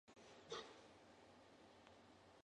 [0.49, 0.67] 未来ズラ